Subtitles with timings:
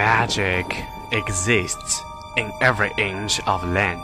[0.00, 2.02] Magic exists
[2.38, 4.00] in every inch of land.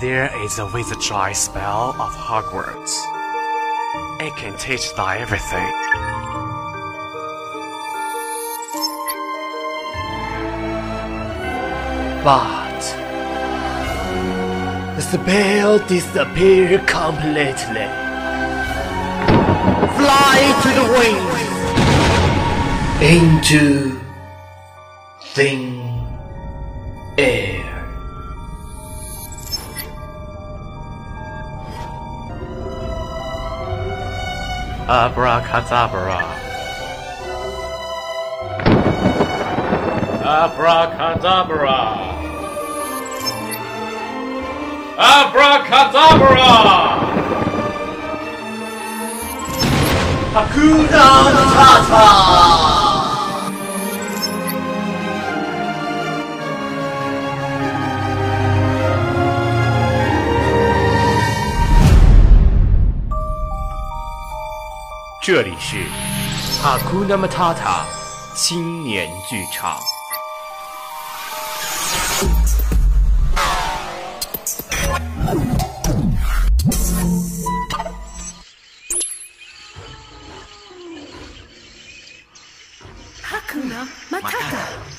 [0.00, 2.94] There is a wizardry spell of Hogwarts.
[4.22, 5.70] It can teach thee everything.
[12.24, 12.80] But
[14.96, 17.88] the spell disappeared completely.
[19.98, 21.39] Fly to the wings
[23.02, 23.98] into
[25.32, 26.06] thin
[27.16, 27.64] air.
[34.86, 36.20] Abracadabra.
[40.22, 41.80] Abracadabra.
[44.98, 46.50] Abracadabra.
[50.34, 52.79] Hakuna Matata.
[65.22, 65.76] 这里是
[66.62, 67.84] 哈库纳马塔塔
[68.34, 69.78] 青年剧场。
[83.20, 84.89] 哈库纳马塔塔。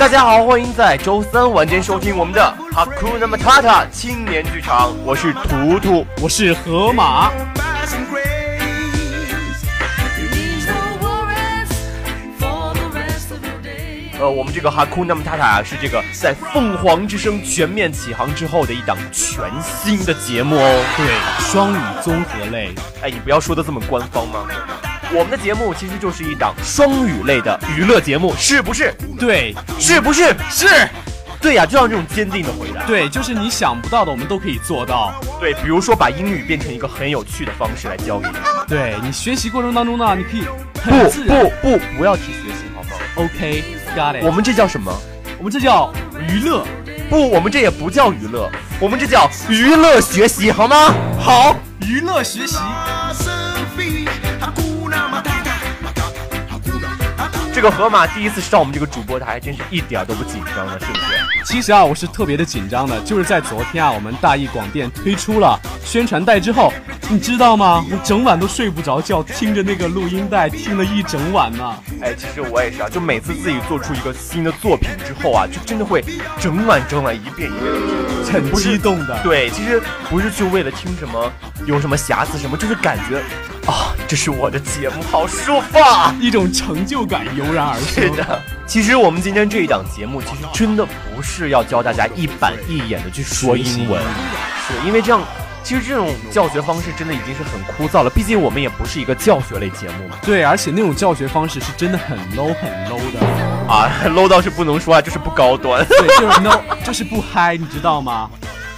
[0.00, 6.06] 大家好，欢迎在周三晚间收听我们的哈库纳马塔塔青年剧场，我是图图。
[6.22, 7.30] 我是河马，
[14.18, 20.84] 呃，我们这个哈库纳马塔塔啊，是这个在凤凰之声全面起航之后的一档全新的节目哦。
[20.96, 21.06] 对，
[21.52, 22.72] 双语综合类，
[23.02, 24.46] 哎，你不要说的这么官方嘛。
[25.12, 28.94] 我们的节目其实就是一档双语类的娱乐节目，是不是？
[29.18, 30.34] 对，是不是？
[30.48, 30.68] 是，
[31.40, 32.84] 对呀，就像这种坚定的回答。
[32.84, 35.12] 对，就是你想不到的，我们都可以做到。
[35.40, 38.34] 对，比如说把英语变成一个很有趣的方式来教给你。
[38.68, 40.42] 对你学习过程当中呢，你可以
[40.80, 41.10] 很不。
[41.10, 44.24] 不不，不要提学习好吗？OK，got、it。
[44.24, 44.96] 我们这叫什么？
[45.38, 45.92] 我们这叫
[46.28, 46.64] 娱乐。
[47.08, 50.94] 不，我们这也不叫娱乐，我们这叫娱乐学习，好吗？
[51.18, 52.56] 好，娱乐学习。
[57.60, 61.44] 这个河马第一次上我们这个主播台，真是一点儿都不紧张了，是不是？
[61.44, 66.72] 其实啊，我是特别的紧张的，就是在昨天啊，我们大艺广电推出了宣传带之后，
[67.10, 67.84] 你知道吗？
[67.90, 71.74] 我整晚都睡不着觉，听着那个录音带听了一整晚呢。
[72.00, 76.04] 哎，其实我也是啊，就每次自己做出一个新的作品之后啊，就真的会
[76.38, 78.32] 整晚整晚一遍一遍的听。
[78.32, 79.18] 很激动的。
[79.24, 81.32] 对，其实不是就为了听什么
[81.66, 83.18] 有什么瑕疵什么，就是感觉
[83.66, 86.14] 啊，这是我的节目，好舒服啊！
[86.20, 88.04] 一种成就感油然而生。
[88.04, 95.20] 是的，其实我们今天这一档节目，其实真的不是要教大家一板一眼的去说英文，是因为这样，
[95.62, 98.10] 其实这种教学方式真的已经是很枯燥了。
[98.10, 100.16] 毕竟我们也不是一个教学类节目嘛。
[100.22, 103.20] 对，而且那种教学方式是真的很 low 很 low 的。
[103.68, 105.86] 啊，low 到是不能说啊，就是不高端。
[105.86, 108.28] 对， 就是 no，就是不嗨，你知道吗？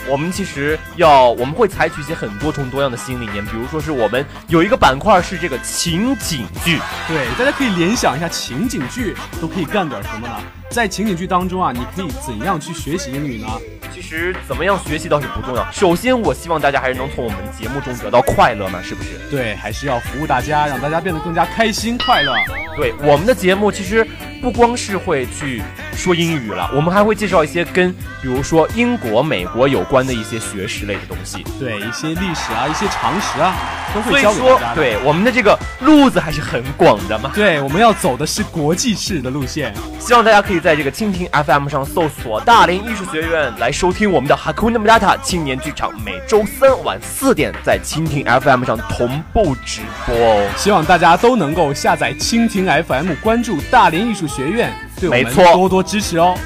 [0.09, 10.35] 我们其实要，我们会采取一些很多重多样的新理念，比如说是我们有一个板块是这个情景剧，对，大家可以联想一下情景剧都可以干点什么呢？
[10.69, 13.47] 在情景剧当中啊，你可以怎样去学习英语呢？
[13.95, 19.11] 其实怎么样学习倒是不重要，首先我希望大家还是能从我们节目中得到快乐嘛，是不是？
[19.31, 22.35] 对，还是要服务大家，让大家变得更加开心快乐。
[22.77, 24.07] 对，我们的节目其实
[24.41, 25.63] 不光是会去
[25.97, 31.45] 说英语了，我们还会介绍一些跟比如说英国、美国有关的一些学识类的东西。
[31.59, 33.55] 对，一些历史啊，一些常识啊，
[33.95, 34.75] 都会教给说大家，的。
[34.77, 37.31] 对我们的这个路子还是很广的嘛。
[37.35, 39.73] 对，我们要走的是国际式的路线。
[39.99, 50.49] 希望大家可以在这个蜻蜓 FM 上搜索大连艺术学院来收听我们的 Hakuna Matata 青年剧场，每周三晚四点在蜻蜓 FM 上同步直播哦。
[50.57, 54.73] 希望大家都能够下载蜻蜓 FM，关注大连艺术学院，
[55.03, 56.37] 对我们没错多多支持哦。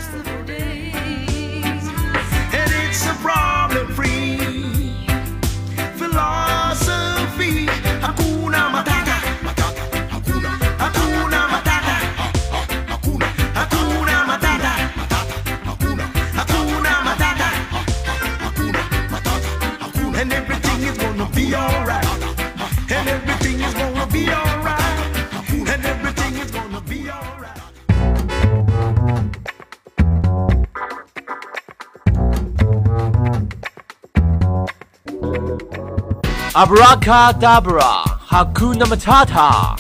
[36.56, 39.76] Abracadabra, Hakuna Matata.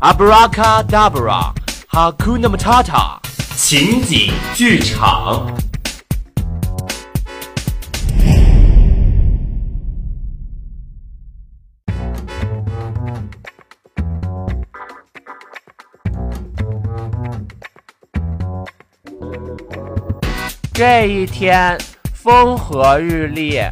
[0.00, 1.54] Abracadabra,
[1.92, 3.20] Hakuna Matata.
[3.54, 5.46] 情景剧场。
[20.74, 21.78] 这一天
[22.12, 23.62] 风和日丽，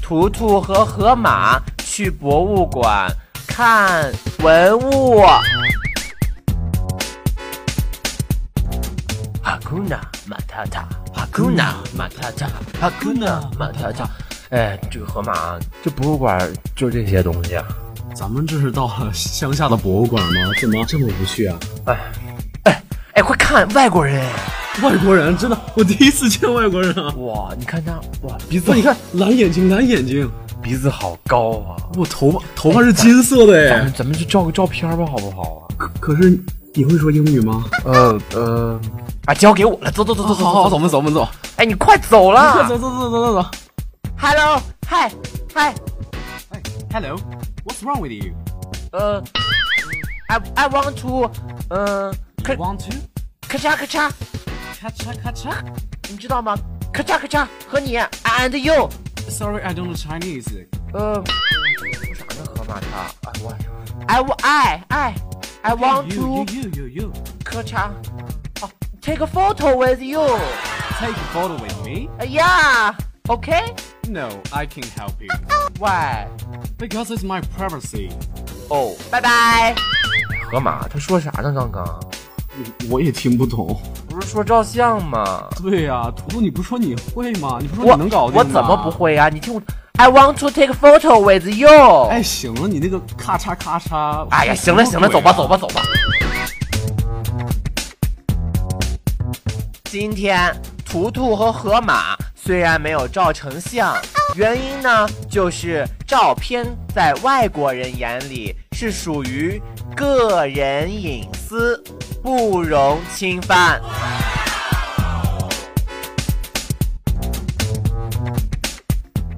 [0.00, 1.60] 图图和河马
[1.98, 3.12] 去博物馆
[3.44, 5.20] 看文物。
[9.42, 9.98] Hakuna
[10.30, 12.46] Matata, Hakuna Matata,
[12.80, 14.06] Hakuna Matata。
[14.50, 16.38] 哎，这个河马，这博物馆
[16.76, 17.64] 就这些东西啊。
[18.14, 20.52] 咱们这是到了乡下的博物馆吗？
[20.60, 21.58] 怎么这么无趣啊？
[21.86, 21.98] 哎，
[22.62, 22.82] 哎，
[23.14, 24.24] 哎，快看，外国人！
[24.84, 27.12] 外国人真的，我第一次见外国人啊！
[27.16, 30.30] 哇，你看他，哇，鼻子，你看蓝眼睛，蓝眼睛，
[30.62, 31.76] 鼻子好高啊！
[31.96, 33.92] 我头发头发是金色的哎咱们。
[33.98, 35.62] 咱们去照个照片吧，好不好啊？
[35.76, 36.38] 可可是
[36.74, 37.64] 你会说英语吗？
[37.84, 38.80] 呃呃，
[39.26, 41.28] 啊，交给我了，走走走走走走走，我们走，我们走。
[41.56, 43.48] 哎，你快走走了走走走走走走。
[44.18, 45.10] ！Hello，嗨
[45.54, 45.74] 嗨，
[46.50, 46.62] 哎
[46.92, 48.32] ，Hello，What's wrong with you？
[48.92, 49.22] 呃
[50.28, 51.30] ，I I want to，
[51.70, 52.96] 嗯，咔 Want to？
[53.48, 54.10] 咔嚓咔嚓，
[54.80, 55.54] 咔嚓咔嚓。
[56.10, 56.56] 你知道吗？
[56.92, 58.88] 咔嚓咔嚓，和你 and you，
[59.29, 60.67] Sorry, I don't know Chinese.
[60.93, 62.45] 呃，说啥呢？
[62.55, 63.55] 河马他，哎我，
[64.07, 65.15] I w- I I
[65.63, 67.13] I want you, to you, you, you, you.
[67.43, 67.89] 咔嚓，
[68.61, 68.69] 哦，
[69.01, 70.19] take a photo with you，
[70.99, 72.09] Take a photo with me?
[72.19, 72.95] 哎呀，
[73.27, 73.51] OK，
[74.07, 75.29] No, I can't help you.
[75.79, 76.27] why？
[76.77, 78.11] Because it's my privacy.
[78.69, 79.73] 哦，拜拜。
[80.51, 81.51] 河马他说啥呢？
[81.53, 81.99] 刚刚
[82.89, 83.81] 我也听不懂。
[84.18, 85.48] 不是说照相吗？
[85.62, 87.58] 对呀、图图，你不是说你会吗？
[87.60, 88.90] 你不是说你能搞定吗我怎么不？
[88.90, 89.28] 会啊？
[89.28, 89.62] 你听我
[89.96, 92.08] ，I want to take photo with you。
[92.10, 94.26] 哎，行了，你那个咔嚓咔嚓。
[94.30, 95.56] 哎呀，行了行了，走吧走吧。
[95.56, 95.82] 走吧。
[99.84, 100.52] 今天
[100.84, 103.96] 图图和河马虽然没有照成像，
[104.34, 109.62] 原因呢就是照片在外国人眼里是属于
[109.94, 111.80] 个人隐私，
[112.22, 113.80] 不容侵犯。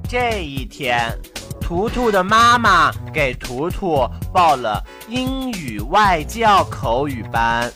[0.07, 1.17] 这一天，
[1.61, 7.71] 图图的妈妈给图图报了英语外教口语班，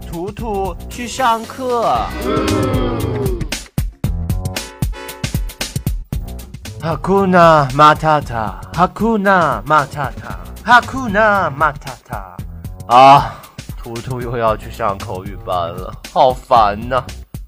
[0.00, 2.00] 图图去上课。
[6.80, 12.36] Hakuna Matata, Hakuna Matata, Hakuna Matata。
[12.86, 13.34] 啊，
[13.84, 17.04] 图图又要去上口语班了，好烦呐、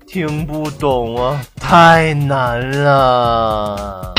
[0.06, 4.12] 听不懂啊，太难了。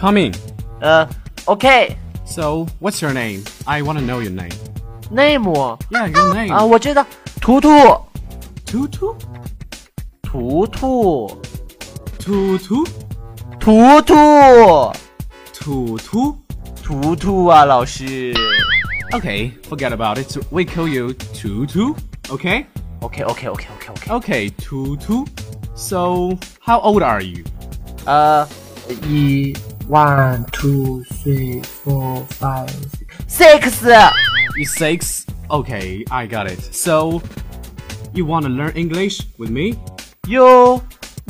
[0.00, 0.32] Come in.
[0.80, 1.08] 呃
[1.44, 1.96] ，OK，name、
[2.26, 3.44] So, what's your name?
[3.64, 4.50] I want to know your name.
[5.08, 5.44] Name?
[5.90, 6.52] Yeah, your name.
[6.52, 7.06] 啊我知道，
[7.40, 7.70] 图图，
[8.66, 9.16] 图图。
[10.22, 11.40] 图图
[12.18, 12.84] 图图?
[13.60, 14.92] 图图?
[15.54, 16.36] 图图
[17.49, 18.33] 啊，老师。
[19.11, 20.35] Okay, forget about it.
[20.49, 21.95] We call you Tutu.
[22.29, 22.65] Okay?
[23.01, 24.09] OK，OK，OK，OK，OK。
[24.09, 25.25] Okay, Tutu.
[25.75, 27.43] So, how old are you?
[28.05, 28.47] 呃，
[29.07, 29.53] 一，
[29.87, 32.69] one two three four five
[33.27, 33.85] six。
[34.55, 35.25] You six?
[35.49, 36.59] Okay, I got it.
[36.73, 37.21] So,
[38.13, 39.77] you want to learn English with me?
[40.27, 40.81] You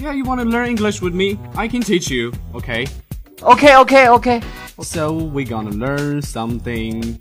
[0.02, 1.38] Yeah, you want to learn English with me?
[1.56, 2.86] I can teach you, okay?
[3.42, 4.42] OK，OK，OK。
[4.82, 7.20] So, we're gonna learn something.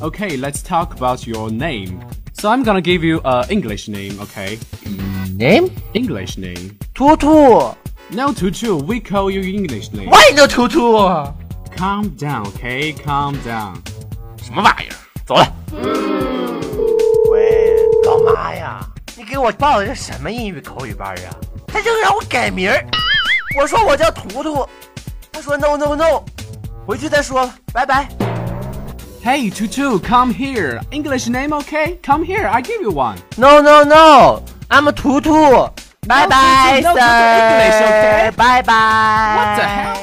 [0.00, 2.00] Okay, let's talk about your name.
[2.32, 4.58] So, I'm gonna give you a English name, okay?
[5.36, 5.70] Name？
[5.92, 6.76] English name.
[6.94, 7.74] 图图。
[8.08, 10.08] No, Tutu, we call you English name.
[10.08, 10.96] Why no 图图？
[11.76, 12.94] Calm down, okay?
[12.94, 13.76] Calm down.
[14.42, 14.96] 什么玩意儿？
[15.26, 15.52] 走了。
[17.30, 18.86] 喂，老妈呀，
[19.16, 21.36] 你给我报的这什么英语口语班啊？
[21.66, 22.86] 他就让我改名儿。
[23.58, 24.66] 我说我叫图图，
[25.32, 26.22] 他说 no no no，
[26.85, 28.07] 回去再说了，拜拜。
[29.23, 30.81] Hey, Tutu, come here.
[30.89, 31.97] English name, okay?
[32.03, 33.17] Come here, I give you one.
[33.37, 35.69] No no no，I'm 图图，
[36.07, 38.73] 拜拜 no, English, okay?，Sir，拜拜。
[39.37, 39.97] What the hell？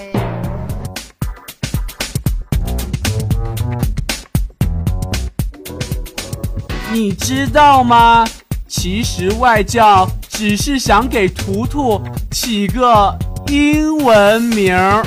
[6.92, 8.24] 你知道吗？
[8.68, 13.18] 其实外教只是想给图图起个
[13.48, 15.04] 英文名儿。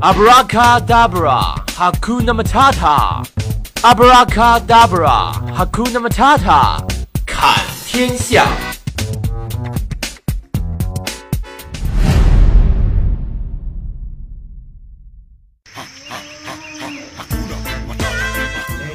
[0.00, 3.24] Abracadabra, Hakuna Matata,
[3.82, 6.78] Abracadabra, Hakuna Matata，
[7.26, 7.52] 看
[7.84, 8.46] 天下。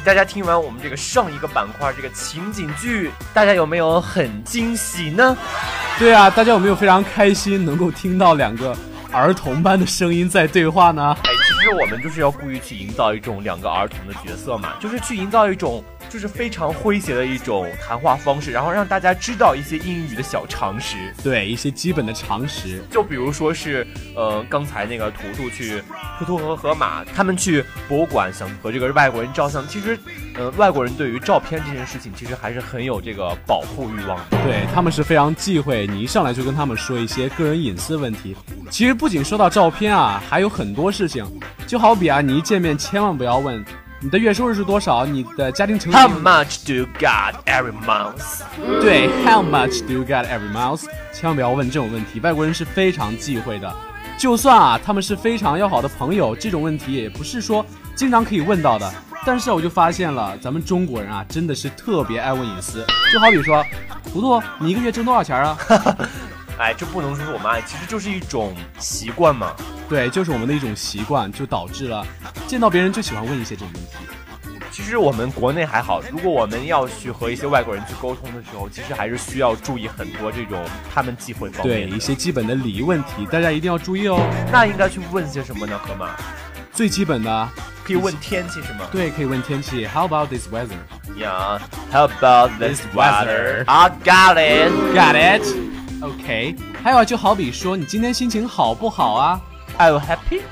[0.02, 5.36] 大家听完我们这个上一个板块这个情景剧，大家有没有很惊喜呢？
[5.98, 8.74] 对啊，大家有没有非常开心能够听到两个
[9.14, 11.16] 儿童般的声音在对话呢。
[11.22, 15.82] 哎，其实我们就是要故意去营造一种两个儿童的角色嘛，就是去营造一种。
[16.14, 25.82] 就是非常诙谐的一种谈话方式，然后让大家知道一些英语的小常识，对一些基本的常识，就比如说是，呃，刚才那个图图去，
[26.16, 29.98] 图图和河马他们去博物馆想和这个外国人照相，其实，
[30.36, 38.36] 呃，外国人对于照片这件事情其实还是很有这个保护欲望的，对他们是非常忌讳你一上来就跟他们说一些个人隐私问题。
[38.70, 41.26] 其实不仅说到照片啊，还有很多事情，
[41.66, 43.64] 就好比啊，你一见面千万不要问
[44.04, 45.06] 你的月收入是多少？
[45.06, 48.42] 你的家庭成员 how much do you got every month?
[48.82, 50.84] 对 how much do you get every month
[51.14, 53.74] 千万不要问这种问题外国人是非常忌讳的。
[54.18, 57.64] 就算啊他们是非常要好的朋友这种问题也不是说
[57.96, 58.92] 经常可以问到的
[59.24, 62.84] 但是我就发现了咱们中国人啊真的是特别爱问隐私。
[63.10, 63.64] 就好比说
[64.12, 65.56] 图图你一个月挣多少钱啊？
[65.58, 65.96] 哈 哈
[66.58, 69.52] 哎，这不能说是我们爱，其实就是一种习惯嘛。
[69.88, 72.06] 对，就是我们的一种习惯，就导致了
[72.46, 73.90] 见到别人就喜欢问一些这种问题。
[74.70, 84.18] 其实我们国内还好，如果我们要去和一些外国人去沟通的时候，其实还是需要注意很多这种他们忌讳方面对一些基本的礼仪问题，大家一定要注意哦。
[84.50, 86.10] 那应该去问些什么呢，河马？
[86.72, 87.48] 最基本的
[87.84, 88.86] 可以问天气是吗？
[88.90, 89.86] 对，可以问天气。
[89.86, 90.78] How about this weather?
[91.16, 91.60] Yeah.
[91.92, 93.64] How about this weather?
[93.66, 94.72] I got it.
[94.92, 95.73] Got it.
[96.04, 99.40] OK，还有啊，就好比说你今天心情好不好啊
[99.78, 100.42] am happy?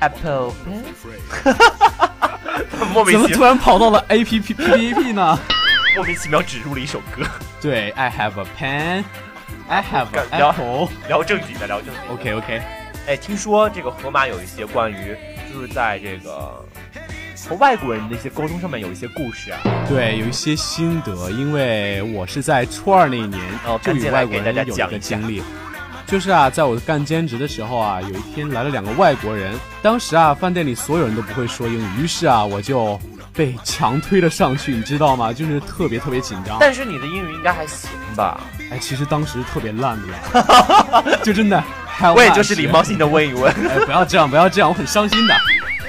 [0.00, 0.82] Apple pen.
[2.92, 5.38] 莫名怎么突然跑到了 A P P P A P 呢？
[5.94, 7.24] 莫名其妙只入了一首歌。
[7.60, 9.04] 对，I have a pen.
[9.68, 10.88] I have a apple.
[11.08, 12.14] 聊正经的，聊正经。
[12.14, 12.62] OK OK。
[13.06, 15.16] 哎，听说这个河马有一些关于
[15.52, 16.64] 就是在这个
[17.48, 19.60] 和外国人的一些沟通上面有一些故事啊。
[19.88, 23.40] 对，有一些心得，因为我是在初二那一年
[23.82, 25.42] 就与外国人有一个经历。
[26.06, 29.54] 就是啊，在我干兼职的时候啊，有一天来了两个外国人。
[29.80, 33.00] 当时啊，饭店里所有人都不会说英语，于是啊，我就
[33.32, 35.32] 被强推了上去，你知道吗？
[35.32, 36.58] 就是特别特别紧张。
[36.60, 38.38] 但是你的英语应该还行吧？
[38.70, 41.62] 哎， 其实当时特别烂的呀， 就真的。
[42.14, 43.50] 我也就是礼貌性的问一问。
[43.70, 45.34] 哎，不要这样，不要这样，我很伤心的。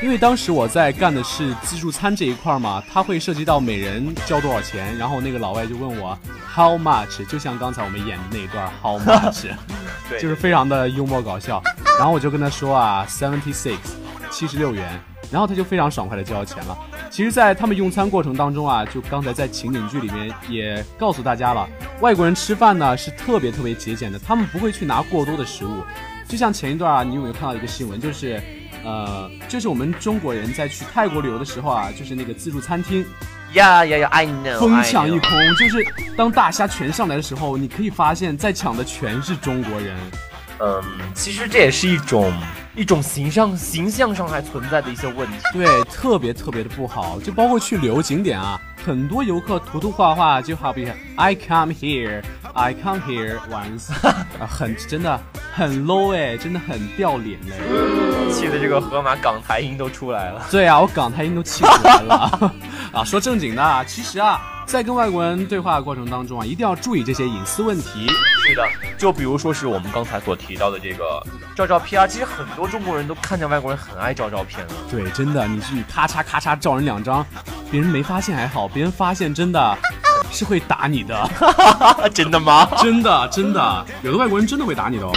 [0.03, 6.19] 因为当时我在干的是自助餐这一块嘛，它会涉及到每人交多少钱，然后那个老外就问我
[6.53, 9.45] how much，就像刚才我们演的那一段 how much，
[10.19, 11.63] 就是非常的幽默搞笑，
[11.97, 13.77] 然后我就跟他说啊 seventy six，
[14.29, 14.99] 七十六元。
[15.31, 16.77] 然后他就非常爽快的交钱了。
[17.09, 21.67] 其实，在他们用餐过程当中啊，就刚才在情景剧里面也告诉大家了，
[22.01, 25.81] 外国人吃饭呢是特别特别节俭的，他们不会去拿过多的食物。
[26.27, 28.39] 就像前一段啊，你有没有看到一个新闻，就是
[28.83, 33.05] 呃，这是我们中国人在去泰国旅游的时候啊，就是那个自助餐厅，
[33.53, 35.85] 呀呀呀，i know 疯抢一空，就是
[36.17, 39.97] 当大虾全上来的时候，你可以发现在抢的全是中国人。
[40.63, 40.81] 嗯，
[41.13, 42.31] 其实这也是一种
[42.75, 45.33] 一种形象，形象上还存在的一些问题。
[45.51, 53.91] 对，特别特别的不好，就包括去旅游景点啊，很多游客涂涂画画，就好比 I come here, I come here once，
[54.47, 55.19] 很真的
[55.53, 60.45] 很 low 哎，真的很掉脸哎，气的这个河马港台音都出来了。
[60.49, 62.53] 对啊，我港台音都气出来了。
[62.91, 68.07] 啊，说正经的，其实啊，在跟外国人对话过程当中啊，一定要注意这些隐私问题。
[68.45, 71.25] 是的，就比如说是我们刚才所提到的这个
[71.55, 74.79] 照照片啊，其实很多中国人都看见外国人很爱照照片的、啊。
[74.91, 77.25] 对，真的，你去咔嚓咔嚓照人两张，
[77.71, 79.77] 别人没发现还好，别人发现真的。
[80.31, 81.29] 是会打你的，
[82.11, 82.67] 真的吗？
[82.81, 85.11] 真的，真的，有的外国人真的会打你的哦。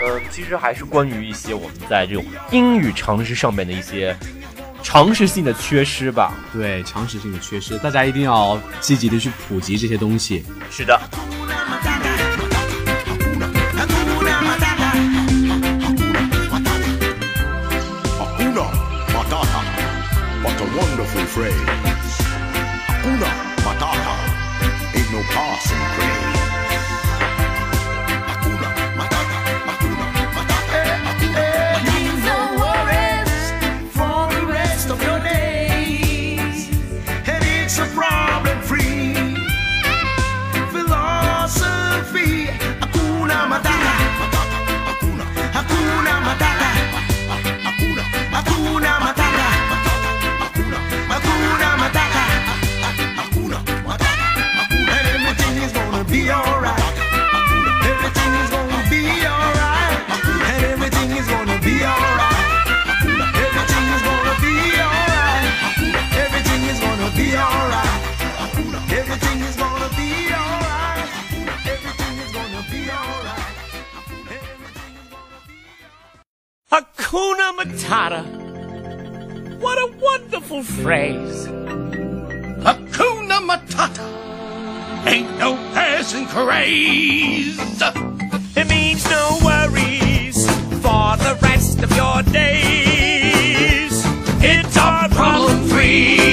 [0.00, 4.16] 呃，其实还是关于一些我们在这种英语常识上面的一些
[4.82, 6.34] 常识性的缺失吧。
[6.52, 10.44] 对，常识性的缺失，大家一定要积极的去普及这些东西。
[10.70, 11.00] 是的。
[20.72, 21.81] Wonderful phrase.
[80.52, 81.46] Wonderful phrase.
[82.64, 85.06] Hakuna Matata.
[85.06, 87.58] Ain't no passing craze.
[88.56, 90.46] It means no worries
[90.82, 94.04] for the rest of your days.
[94.44, 96.31] It's our problem free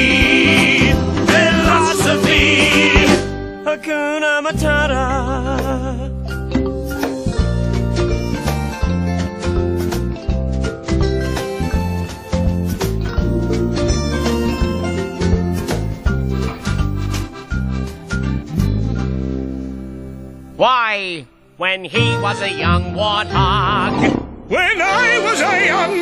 [20.90, 24.48] When he was a young warthog.
[24.48, 26.00] When I was a young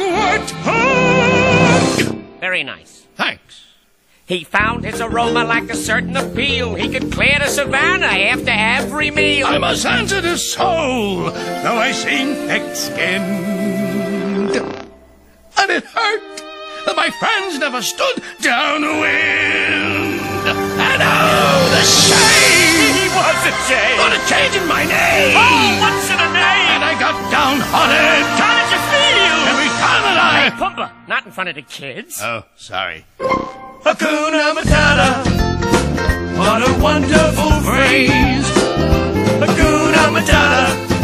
[0.63, 2.39] warthog.
[2.39, 3.05] Very nice.
[3.15, 3.65] Thanks.
[4.25, 6.75] He found his aroma like a certain appeal.
[6.75, 9.47] He could clear the savannah after every meal.
[9.47, 14.55] I'm a sensitive soul, though I seem thick-skinned.
[15.57, 16.43] And it hurt
[16.85, 20.21] that my friends never stood downwind.
[20.79, 21.83] And oh, the
[23.17, 23.97] was a shame.
[23.97, 25.35] What a change in my name!
[25.35, 26.67] Oh, what's in a name?
[26.73, 29.37] And I got downhearted How did you feel?
[29.51, 30.59] every time that Hey, I...
[30.61, 32.19] Pumbaa, not in front of the kids.
[32.21, 33.05] Oh, sorry.
[33.19, 35.09] Hakuna Matata.
[36.37, 38.47] What a wonderful phrase.
[39.41, 40.96] Hakuna Matata.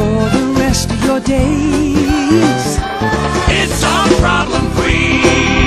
[0.00, 2.64] For the rest of your days.
[3.58, 5.59] It's our problem free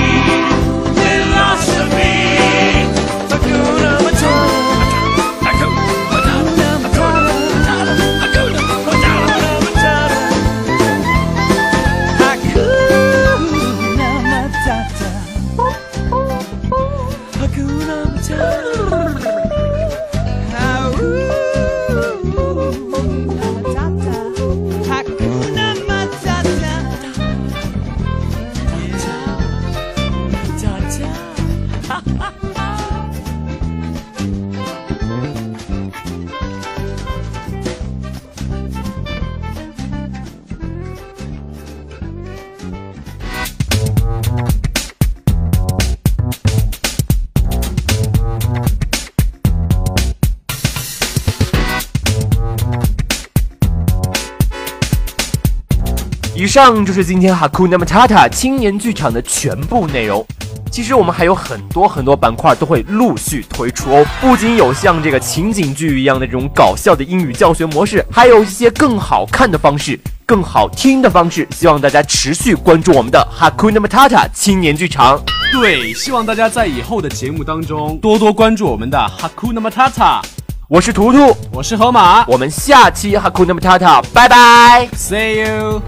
[56.44, 60.26] 以上就是今天 Hakuna Matata 青年剧场的全部内容。
[60.74, 71.46] 其实我们还有很多很多板块都会陆续推出哦，不仅有像这个情景剧一样的这种搞笑的英语教学模式，还有一些更好看的方式、更好听的方式。
[71.52, 75.22] 希望大家持续关注我们的 Hakuna Matata 青年剧场。
[75.52, 80.22] 对，希望大家在以后的节目当中多多关注我们的 Hakuna Matata。
[80.66, 84.88] 我是图图，我是河马我们下期 Hakuna Matata，拜拜。
[84.96, 85.80] ，See you。